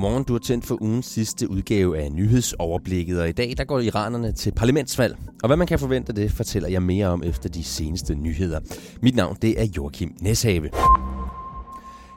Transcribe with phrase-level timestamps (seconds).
[0.00, 3.80] Godmorgen, du har tændt for ugens sidste udgave af nyhedsoverblikket, og i dag der går
[3.80, 5.16] iranerne til parlamentsvalg.
[5.42, 8.60] Og hvad man kan forvente det, fortæller jeg mere om efter de seneste nyheder.
[9.02, 10.70] Mit navn det er Joachim Neshave.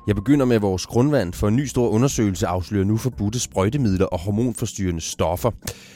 [0.08, 4.20] Jeg begynder med vores grundvand, for en ny stor undersøgelse afslører nu forbudte sprøjtemidler og
[4.20, 5.52] hormonforstyrrende stoffer.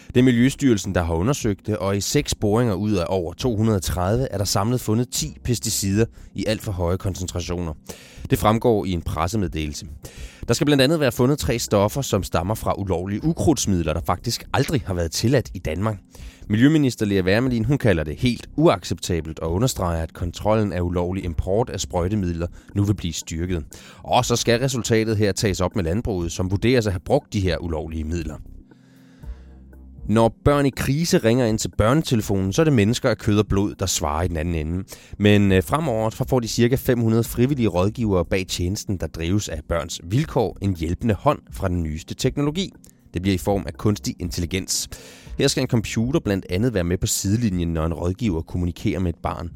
[0.07, 4.27] Det er Miljøstyrelsen, der har undersøgt det, og i seks boringer ud af over 230
[4.31, 7.73] er der samlet fundet 10 pesticider i alt for høje koncentrationer.
[8.29, 9.87] Det fremgår i en pressemeddelelse.
[10.47, 14.43] Der skal blandt andet være fundet tre stoffer, som stammer fra ulovlige ukrudtsmidler, der faktisk
[14.53, 15.97] aldrig har været tilladt i Danmark.
[16.49, 21.69] Miljøminister Lea Wermelin hun kalder det helt uacceptabelt og understreger, at kontrollen af ulovlig import
[21.69, 23.63] af sprøjtemidler nu vil blive styrket.
[24.03, 27.39] Og så skal resultatet her tages op med landbruget, som vurderes at have brugt de
[27.39, 28.35] her ulovlige midler.
[30.09, 33.47] Når børn i krise ringer ind til børnetelefonen, så er det mennesker af kød og
[33.47, 34.83] blod, der svarer i den anden ende.
[35.19, 36.75] Men øh, fremover får de ca.
[36.75, 41.83] 500 frivillige rådgivere bag tjenesten, der drives af børns vilkår, en hjælpende hånd fra den
[41.83, 42.69] nyeste teknologi.
[43.13, 44.73] Det bliver i form af kunstig intelligens.
[45.39, 49.13] Her skal en computer blandt andet være med på sidelinjen, når en rådgiver kommunikerer med
[49.13, 49.49] et barn.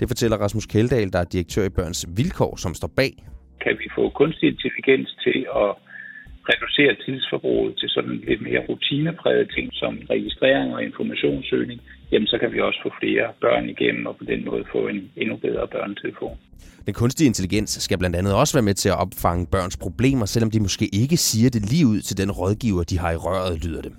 [0.00, 3.12] Det fortæller Rasmus Keldahl, der er direktør i Børns Vilkår, som står bag.
[3.62, 5.85] Kan vi få kunstig intelligens til at
[6.50, 11.80] reducere tidsforbruget til sådan lidt mere rutinepræget ting som registrering og informationssøgning,
[12.12, 15.00] jamen så kan vi også få flere børn igennem og på den måde få en
[15.16, 16.36] endnu bedre børnetelefon.
[16.86, 20.50] Den kunstige intelligens skal blandt andet også være med til at opfange børns problemer, selvom
[20.50, 23.82] de måske ikke siger det lige ud til den rådgiver, de har i røret, lyder
[23.82, 23.92] det.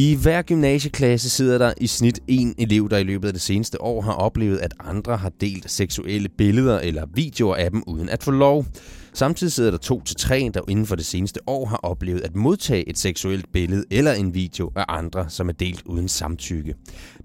[0.00, 3.80] I hver gymnasieklasse sidder der i snit en elev, der i løbet af det seneste
[3.82, 8.22] år har oplevet, at andre har delt seksuelle billeder eller videoer af dem uden at
[8.22, 8.66] få lov.
[9.12, 12.36] Samtidig sidder der to til tre, der inden for det seneste år har oplevet at
[12.36, 16.74] modtage et seksuelt billede eller en video af andre, som er delt uden samtykke.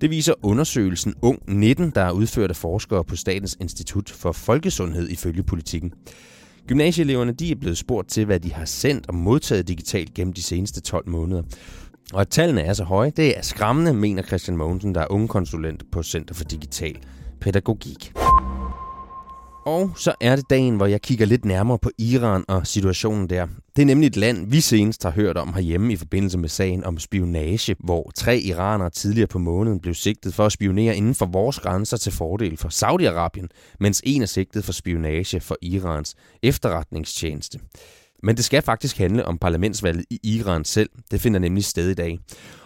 [0.01, 5.09] Det viser undersøgelsen Ung 19, der er udført af forskere på Statens Institut for Folkesundhed
[5.09, 5.91] ifølge politikken.
[6.67, 10.43] Gymnasieeleverne de er blevet spurgt til, hvad de har sendt og modtaget digitalt gennem de
[10.43, 11.41] seneste 12 måneder.
[12.13, 15.83] Og at tallene er så høje, det er skræmmende, mener Christian Mogensen, der er ungekonsulent
[15.91, 16.97] på Center for Digital
[17.41, 18.13] Pædagogik.
[19.65, 23.47] Og så er det dagen, hvor jeg kigger lidt nærmere på Iran og situationen der.
[23.75, 26.83] Det er nemlig et land, vi senest har hørt om herhjemme i forbindelse med sagen
[26.83, 31.25] om spionage, hvor tre iranere tidligere på måneden blev sigtet for at spionere inden for
[31.25, 33.47] vores grænser til fordel for Saudi-Arabien,
[33.79, 37.59] mens en er sigtet for spionage for Irans efterretningstjeneste.
[38.23, 40.89] Men det skal faktisk handle om parlamentsvalget i Iran selv.
[41.11, 42.19] Det finder nemlig sted i dag.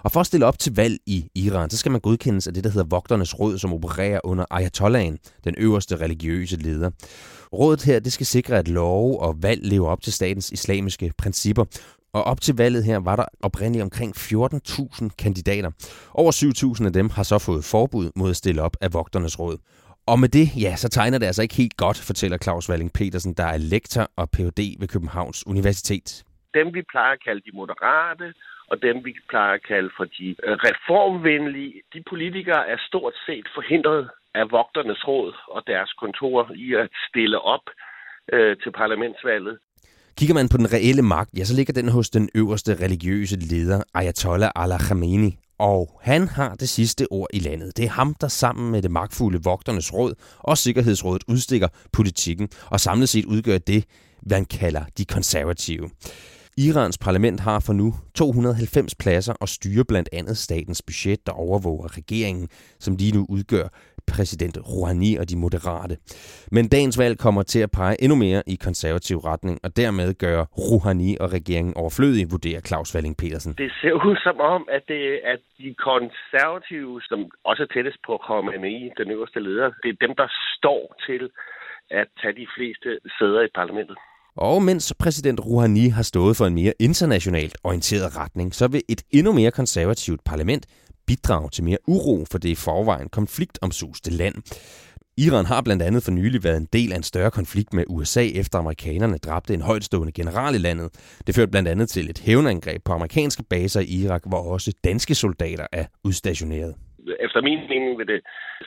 [0.03, 2.63] Og for at stille op til valg i Iran, så skal man godkendes af det,
[2.63, 6.89] der hedder Vogternes Råd, som opererer under Ayatollahen, den øverste religiøse leder.
[7.53, 11.65] Rådet her, det skal sikre, at love og valg lever op til statens islamiske principper,
[12.13, 15.71] og op til valget her var der oprindeligt omkring 14.000 kandidater.
[16.13, 16.31] Over
[16.79, 19.57] 7.000 af dem har så fået forbud mod at stille op af Vogternes Råd.
[20.11, 23.33] Og med det, ja, så tegner det altså ikke helt godt, fortæller Claus Walling Petersen,
[23.33, 24.61] der er lektor og Ph.D.
[24.79, 26.23] ved Københavns Universitet.
[26.53, 28.33] Dem vi plejer at kalde de moderate,
[28.71, 33.47] og dem vi plejer at kalde for de øh, reformvenlige, de politikere er stort set
[33.55, 37.65] forhindret af vogternes råd og deres kontor i at stille op
[38.33, 39.57] øh, til parlamentsvalget.
[40.17, 43.79] Kigger man på den reelle magt, ja, så ligger den hos den øverste religiøse leder,
[43.93, 47.77] Ayatollah Allah Khamenei, og han har det sidste ord i landet.
[47.77, 52.79] Det er ham, der sammen med det magtfulde Vogternes Råd og Sikkerhedsrådet udstikker politikken, og
[52.79, 53.85] samlet set udgør det,
[54.21, 55.89] hvad han kalder de konservative.
[56.57, 61.97] Irans parlament har for nu 290 pladser og styrer blandt andet statens budget, der overvåger
[61.97, 63.67] regeringen, som lige nu udgør
[64.13, 65.95] præsident Rouhani og de moderate.
[66.51, 70.45] Men dagens valg kommer til at pege endnu mere i konservativ retning, og dermed gøre
[70.57, 73.53] Rouhani og regeringen overflødig, vurderer Claus Valling Petersen.
[73.57, 75.03] Det ser ud som om, at, det,
[75.33, 80.15] at de konservative, som også er tættest på Khomeini, den øverste leder, det er dem,
[80.21, 81.29] der står til
[81.89, 83.97] at tage de fleste sæder i parlamentet.
[84.37, 89.01] Og mens præsident Rouhani har stået for en mere internationalt orienteret retning, så vil et
[89.11, 90.65] endnu mere konservativt parlament
[91.07, 94.35] bidrage til mere uro for det i forvejen konfliktomsuste land.
[95.17, 98.25] Iran har blandt andet for nylig været en del af en større konflikt med USA,
[98.25, 100.89] efter amerikanerne dræbte en højtstående general i landet.
[101.27, 105.15] Det førte blandt andet til et hævnangreb på amerikanske baser i Irak, hvor også danske
[105.15, 106.75] soldater er udstationeret
[107.25, 108.21] efter min mening vil det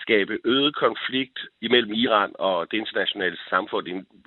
[0.04, 3.86] skabe øget konflikt imellem Iran og det internationale samfund,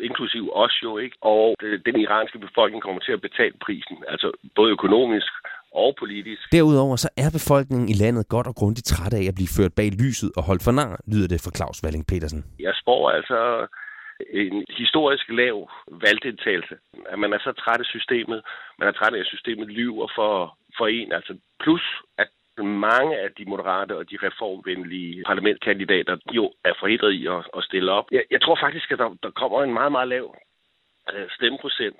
[0.10, 1.18] inklusiv os jo, ikke?
[1.22, 1.56] Og
[1.86, 5.34] den iranske befolkning kommer til at betale prisen, altså både økonomisk
[5.74, 6.52] og politisk.
[6.52, 9.90] Derudover så er befolkningen i landet godt og grundigt træt af at blive ført bag
[10.04, 12.42] lyset og holdt for nar, lyder det fra Claus Walling Petersen.
[12.60, 13.68] Jeg spår altså
[14.30, 15.70] en historisk lav
[16.06, 16.76] valgdeltagelse.
[17.12, 18.40] At man er så træt af systemet,
[18.80, 21.12] man er træt af, at systemet lyver for, for en.
[21.12, 21.34] Altså
[21.64, 21.84] plus,
[22.18, 22.28] at
[22.58, 27.92] mange af de moderate og de reformvenlige parlamentkandidater jo er forhindret i at, at stille
[27.92, 28.06] op.
[28.12, 30.36] Jeg, jeg tror faktisk, at der, der kommer en meget, meget lav
[31.14, 31.96] øh, stemmeprocent.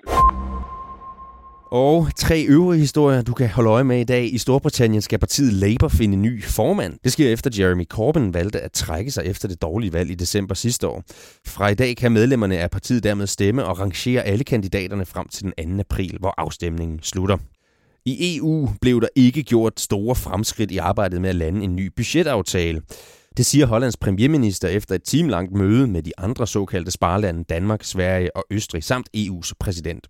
[1.70, 4.24] Og tre øvrige historier, du kan holde øje med i dag.
[4.34, 6.98] I Storbritannien skal partiet Labour finde ny formand.
[7.04, 10.54] Det sker efter Jeremy Corbyn valgte at trække sig efter det dårlige valg i december
[10.54, 11.02] sidste år.
[11.46, 15.44] Fra i dag kan medlemmerne af partiet dermed stemme og rangere alle kandidaterne frem til
[15.44, 15.80] den 2.
[15.80, 17.36] april, hvor afstemningen slutter.
[18.06, 21.92] I EU blev der ikke gjort store fremskridt i arbejdet med at lande en ny
[21.96, 22.82] budgetaftale.
[23.36, 28.36] Det siger Hollands premierminister efter et timelangt møde med de andre såkaldte sparlande Danmark, Sverige
[28.36, 30.06] og Østrig samt EU's præsident.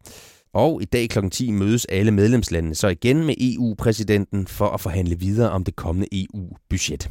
[0.54, 1.28] Og i dag kl.
[1.28, 6.08] 10 mødes alle medlemslandene så igen med EU-præsidenten for at forhandle videre om det kommende
[6.12, 7.10] EU-budget.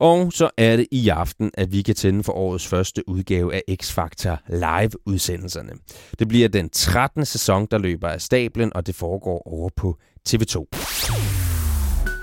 [0.00, 3.62] Og så er det i aften, at vi kan tænde for årets første udgave af
[3.82, 5.72] X-Factor Live-udsendelserne.
[6.18, 7.24] Det bliver den 13.
[7.24, 9.98] sæson, der løber af stablen, og det foregår over på
[10.28, 10.66] TV2.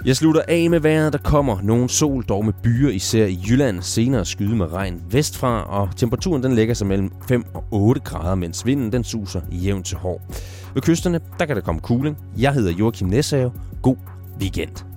[0.05, 3.81] Jeg slutter af med vejret, der kommer nogen sol, dog med byer, især i Jylland,
[3.81, 8.35] senere skyde med regn vestfra, og temperaturen den lægger sig mellem 5 og 8 grader,
[8.35, 10.21] mens vinden den suser jævnt til hård.
[10.73, 12.17] Ved kysterne, der kan der komme kuling.
[12.37, 13.51] Jeg hedder Joachim Nessave.
[13.81, 13.97] God
[14.41, 14.96] weekend.